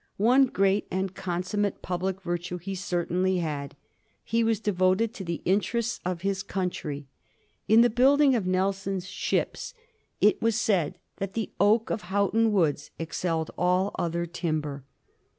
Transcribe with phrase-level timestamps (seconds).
[0.17, 3.75] One great and consummate public virtue he certainly had:
[4.23, 7.05] he was devoted to the interests of his country.
[7.67, 9.75] In the building of Nelson's ships
[10.19, 14.83] it was said that the oak of Houghton Woods excelled all other timber.